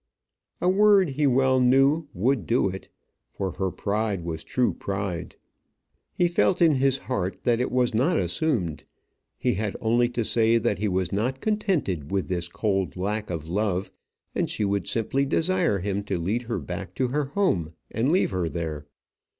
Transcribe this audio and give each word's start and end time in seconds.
A 0.61 0.67
word 0.67 1.09
he 1.09 1.27
well 1.27 1.59
knew 1.59 2.07
would 2.11 2.47
do 2.47 2.67
it; 2.67 2.89
for 3.29 3.51
her 3.51 3.69
pride 3.69 4.23
was 4.23 4.43
true 4.43 4.73
pride. 4.73 5.35
He 6.15 6.27
felt 6.27 6.59
in 6.59 6.77
his 6.77 6.97
heart 6.97 7.43
that 7.43 7.59
it 7.59 7.71
was 7.71 7.93
not 7.93 8.17
assumed. 8.19 8.85
He 9.37 9.53
had 9.53 9.77
only 9.79 10.09
to 10.09 10.25
say 10.25 10.57
that 10.57 10.79
he 10.79 10.87
was 10.87 11.11
not 11.11 11.39
contented 11.39 12.09
with 12.09 12.29
this 12.29 12.47
cold 12.47 12.97
lack 12.97 13.29
of 13.29 13.47
love, 13.47 13.91
and 14.33 14.49
she 14.49 14.65
would 14.65 14.87
simply 14.87 15.23
desire 15.23 15.77
him 15.77 16.03
to 16.05 16.17
lead 16.17 16.41
her 16.49 16.57
back 16.57 16.95
to 16.95 17.09
her 17.09 17.25
home 17.25 17.73
and 17.91 18.11
leave 18.11 18.31
her 18.31 18.49
there. 18.49 18.87